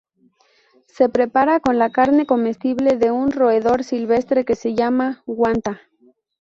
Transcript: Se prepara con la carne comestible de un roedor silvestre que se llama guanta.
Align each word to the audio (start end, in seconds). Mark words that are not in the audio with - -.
Se 0.87 1.09
prepara 1.09 1.59
con 1.59 1.77
la 1.77 1.91
carne 1.91 2.25
comestible 2.25 2.97
de 2.97 3.11
un 3.11 3.29
roedor 3.29 3.83
silvestre 3.83 4.45
que 4.45 4.55
se 4.55 4.73
llama 4.73 5.21
guanta. 5.27 5.79